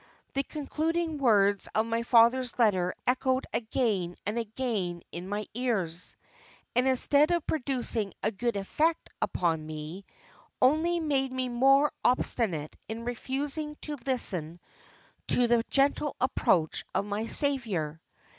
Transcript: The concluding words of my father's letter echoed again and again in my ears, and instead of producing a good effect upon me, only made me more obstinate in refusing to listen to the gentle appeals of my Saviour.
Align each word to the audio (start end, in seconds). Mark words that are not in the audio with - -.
The 0.33 0.41
concluding 0.41 1.19
words 1.19 1.69
of 1.75 1.85
my 1.85 2.01
father's 2.01 2.57
letter 2.57 2.95
echoed 3.05 3.45
again 3.53 4.15
and 4.25 4.39
again 4.39 5.03
in 5.11 5.29
my 5.29 5.45
ears, 5.53 6.17
and 6.75 6.87
instead 6.87 7.29
of 7.29 7.45
producing 7.45 8.15
a 8.23 8.31
good 8.31 8.55
effect 8.55 9.11
upon 9.21 9.63
me, 9.63 10.03
only 10.59 10.99
made 10.99 11.31
me 11.31 11.49
more 11.49 11.91
obstinate 12.03 12.75
in 12.89 13.05
refusing 13.05 13.75
to 13.81 13.95
listen 14.07 14.59
to 15.27 15.45
the 15.45 15.63
gentle 15.69 16.15
appeals 16.19 16.83
of 16.95 17.05
my 17.05 17.27
Saviour. 17.27 18.01